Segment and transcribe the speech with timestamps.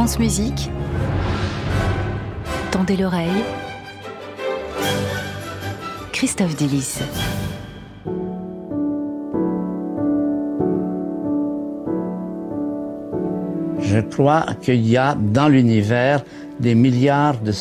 [0.00, 0.16] France
[2.70, 3.44] tendez l'oreille.
[6.10, 7.00] Christophe Delis.
[13.78, 16.24] Je crois qu'il y a dans l'univers
[16.60, 17.52] des milliards de,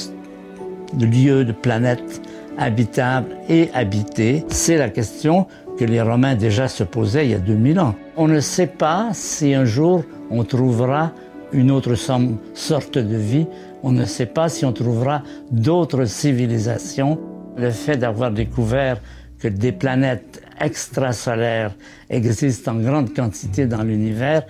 [0.93, 2.21] de lieux, de planètes
[2.57, 4.45] habitables et habitées.
[4.47, 5.45] C'est la question
[5.77, 7.95] que les Romains déjà se posaient il y a 2000 ans.
[8.15, 11.11] On ne sait pas si un jour on trouvera
[11.51, 13.47] une autre sorte de vie,
[13.83, 17.19] on ne sait pas si on trouvera d'autres civilisations.
[17.57, 18.99] Le fait d'avoir découvert
[19.39, 21.73] que des planètes extrasolaires
[22.09, 24.43] existent en grande quantité dans l'univers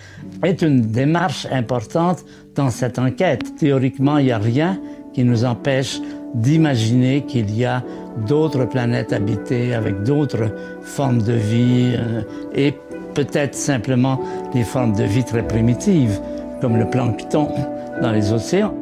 [0.44, 3.56] est une démarche importante dans cette enquête.
[3.58, 4.80] Théoriquement, il n'y a rien
[5.14, 6.00] qui nous empêche
[6.34, 7.84] d'imaginer qu'il y a
[8.28, 12.22] d'autres planètes habitées avec d'autres formes de vie euh,
[12.56, 12.74] et
[13.16, 14.20] peut-être simplement
[14.54, 16.20] des formes de vie très primitives
[16.62, 17.50] comme le plancton
[18.02, 18.74] dans les océans.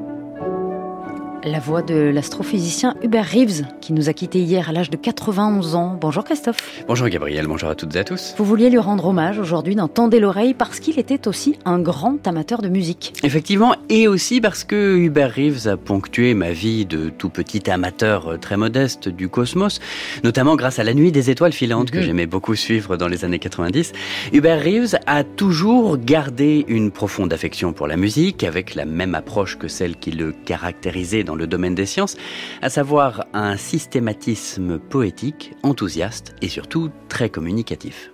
[1.48, 5.76] La voix de l'astrophysicien Hubert Reeves, qui nous a quittés hier à l'âge de 91
[5.76, 5.98] ans.
[6.00, 6.84] Bonjour Christophe.
[6.89, 8.36] Bonjour Gabriel, bonjour à toutes et à tous.
[8.38, 12.28] Vous vouliez lui rendre hommage aujourd'hui dans Tendez l'oreille parce qu'il était aussi un grand
[12.28, 13.14] amateur de musique.
[13.23, 18.34] Effectivement, et aussi parce que Hubert Reeves a ponctué ma vie de tout petit amateur
[18.34, 19.80] euh, très modeste du cosmos,
[20.26, 22.04] notamment grâce à La Nuit des étoiles filantes que mhm.
[22.04, 23.94] j'aimais beaucoup suivre dans les années 90.
[24.34, 29.58] Hubert Reeves a toujours gardé une profonde affection pour la musique, avec la même approche
[29.58, 32.17] que celle qui le caractérisait dans le domaine des sciences,
[32.61, 38.11] à savoir un systématisme poétique, enthousiaste et surtout très communicatif.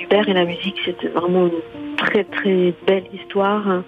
[0.00, 3.82] Hubert et la musique, c'était vraiment une très très belle histoire.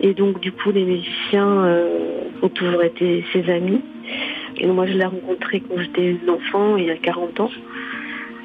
[0.00, 3.80] Et donc du coup, les musiciens euh, ont toujours été ses amis.
[4.56, 7.50] Et moi, je l'ai rencontré quand j'étais enfant, il y a 40 ans.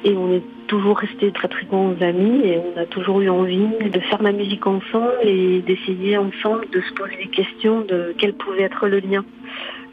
[0.04, 3.66] Et on est toujours resté très très bons amis et on a toujours eu envie
[3.90, 8.32] de faire la musique ensemble et d'essayer ensemble de se poser des questions de quel
[8.32, 9.24] pouvait être le lien.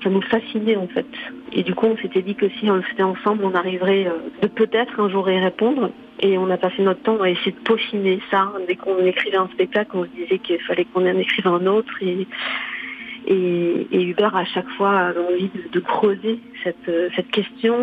[0.03, 1.07] Ça nous fascinait en fait.
[1.51, 4.11] Et du coup, on s'était dit que si on le faisait ensemble, on arriverait euh,
[4.41, 5.91] de peut-être un jour y répondre.
[6.19, 8.51] Et on a passé notre temps à essayer de peaufiner ça.
[8.67, 11.91] Dès qu'on écrivait un spectacle, on se disait qu'il fallait qu'on en écrive un autre.
[12.01, 12.27] Et,
[13.27, 17.75] et, Hubert, à chaque fois, avait envie de, creuser cette, euh, cette question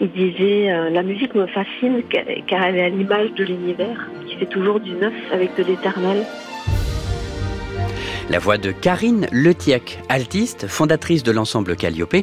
[0.00, 2.02] il disait euh, La musique me fascine
[2.46, 6.24] car elle est à l'image de l'univers, qui fait toujours du neuf avec de l'éternel.
[8.30, 12.16] La voix de Karine Letiec, altiste, fondatrice de l'ensemble Calliope.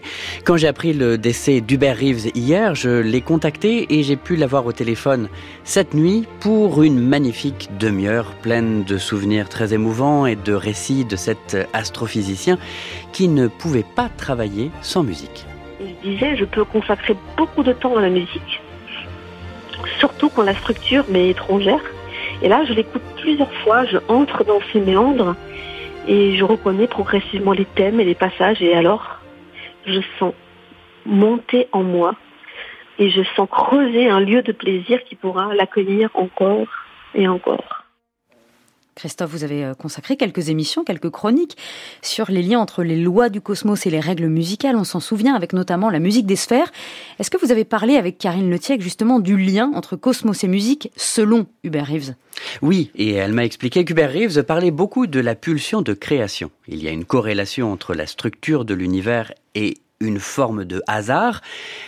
[0.44, 4.68] Quand j'ai appris le décès d'Hubert Reeves hier, je l'ai contacté et j'ai pu l'avoir
[4.68, 5.30] au téléphone
[5.64, 11.16] cette nuit pour une magnifique demi-heure pleine de souvenirs très émouvants et de récits de
[11.16, 12.60] cet astrophysicien
[13.12, 15.48] qui ne pouvait pas travailler sans musique
[16.06, 18.62] je peux consacrer beaucoup de temps à la musique,
[20.00, 21.82] surtout quand la structure m'est étrangère.
[22.42, 25.36] Et là, je l'écoute plusieurs fois, je entre dans ces méandres
[26.08, 28.62] et je reconnais progressivement les thèmes et les passages.
[28.62, 29.20] Et alors,
[29.86, 30.34] je sens
[31.06, 32.16] monter en moi
[33.00, 36.68] et je sens creuser un lieu de plaisir qui pourra l'accueillir encore
[37.14, 37.85] et encore.
[38.96, 41.58] Christophe, vous avez euh, consacré quelques émissions, quelques chroniques
[42.02, 44.78] sur les liens entre les lois du cosmos et les règles musicales.
[44.78, 46.72] On s'en souvient avec notamment la musique des sphères.
[47.20, 50.92] Est-ce que vous avez parlé avec Karine Letiec justement du lien entre cosmos et musique
[50.96, 52.16] selon Hubert Reeves?
[52.62, 56.50] Oui, et elle m'a expliqué qu'Hubert Reeves parlait beaucoup de la pulsion de création.
[56.70, 61.42] Il y a une corrélation entre la structure de l'univers et une forme de hasard,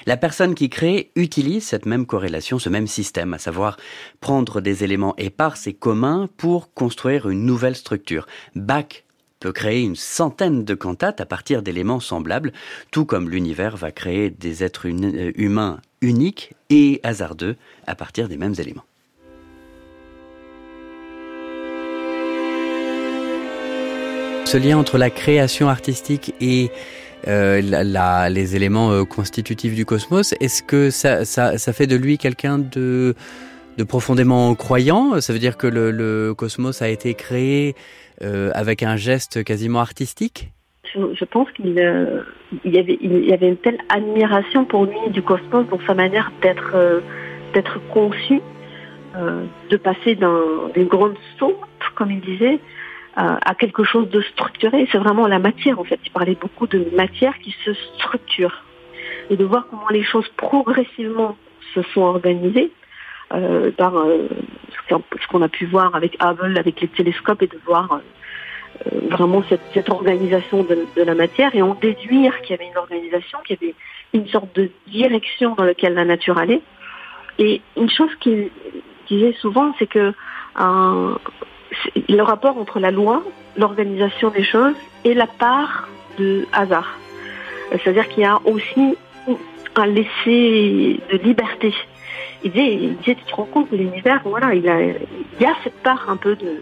[0.05, 3.77] la personne qui crée utilise cette même corrélation, ce même système, à savoir
[4.21, 8.27] prendre des éléments épars et communs pour construire une nouvelle structure.
[8.55, 9.03] Bach
[9.39, 12.53] peut créer une centaine de cantates à partir d'éléments semblables,
[12.91, 18.37] tout comme l'univers va créer des êtres euh, humains uniques et hasardeux à partir des
[18.37, 18.85] mêmes éléments.
[24.45, 26.71] Ce lien entre la création artistique et
[27.27, 30.33] euh, les éléments euh, constitutifs du cosmos.
[30.39, 33.15] Est-ce que ça, fait de lui quelqu'un de,
[33.87, 35.19] profondément croyant?
[35.21, 37.75] Ça veut dire que le, cosmos a été créé
[38.21, 40.51] euh, avec un geste quasiment artistique?
[40.93, 42.21] Je, pense qu'il euh,
[42.63, 42.79] il y,
[43.33, 47.01] avait, une telle admiration pour lui du cosmos, dans sa manière d'être
[47.53, 48.41] d'être conçu,
[49.15, 51.65] de passer d'une grande soupe,
[51.95, 52.59] comme il disait,
[53.17, 54.87] à, quelque chose de structuré.
[54.91, 55.99] C'est vraiment la matière, en fait.
[56.05, 58.63] Il parlait beaucoup de matière qui se structure.
[59.31, 61.35] Et de voir comment les choses progressivement
[61.73, 62.71] se sont organisées
[63.33, 64.27] euh, par euh,
[64.87, 68.01] ce qu'on a pu voir avec Hubble, avec les télescopes, et de voir
[68.85, 72.77] euh, vraiment cette, organisation de, de, la matière et en déduire qu'il y avait une
[72.77, 73.75] organisation, qu'il y avait
[74.13, 76.61] une sorte de direction dans laquelle la nature allait.
[77.39, 78.51] Et une chose qu'il
[79.07, 80.13] disait souvent, c'est que
[80.55, 81.17] un,
[82.09, 83.23] le rapport entre la loi,
[83.57, 85.87] l'organisation des choses et la part
[86.17, 86.97] de hasard.
[87.71, 88.95] C'est-à-dire qu'il y a aussi
[89.75, 91.73] un laisser de liberté.
[92.43, 94.95] Il disait, il disait, tu te rends compte que l'univers, voilà, il, a, il
[95.39, 96.61] y a cette part un peu de,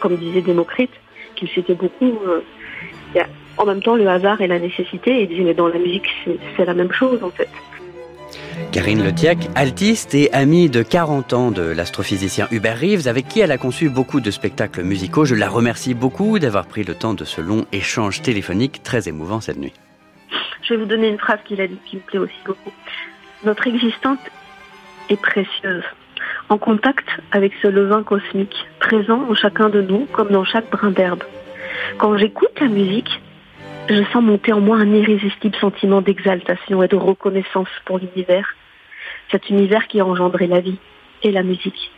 [0.00, 0.90] comme disait Démocrite,
[1.36, 2.40] qu'il citait beaucoup, euh,
[3.56, 5.22] en même temps le hasard et la nécessité.
[5.22, 6.08] Il disait, mais dans la musique,
[6.56, 7.48] c'est la même chose en fait.
[8.72, 13.50] Karine Letiac, altiste et amie de 40 ans de l'astrophysicien Hubert Reeves, avec qui elle
[13.50, 15.24] a conçu beaucoup de spectacles musicaux.
[15.24, 19.40] Je la remercie beaucoup d'avoir pris le temps de ce long échange téléphonique très émouvant
[19.40, 19.72] cette nuit.
[20.62, 22.72] Je vais vous donner une phrase qu'il a dit qui me plaît aussi beaucoup.
[23.44, 24.18] Notre existence
[25.08, 25.84] est précieuse,
[26.48, 30.92] en contact avec ce levain cosmique, présent en chacun de nous comme dans chaque brin
[30.92, 31.24] d'herbe.
[31.98, 33.20] Quand j'écoute la musique,
[33.90, 38.54] je sens monter en moi un irrésistible sentiment d'exaltation et de reconnaissance pour l'univers,
[39.30, 40.78] cet univers qui a engendré la vie
[41.22, 41.90] et la musique.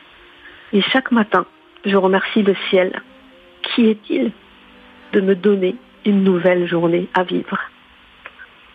[0.73, 1.44] Et chaque matin,
[1.85, 3.03] je remercie le ciel.
[3.62, 4.33] Qui est-il
[5.12, 7.59] de me donner une nouvelle journée à vivre?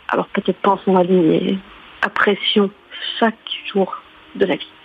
[0.09, 1.57] Alors peut-être pensons à lui et
[2.01, 2.69] apprécions
[3.19, 3.35] chaque
[3.73, 4.01] jour
[4.35, 4.76] de la vie.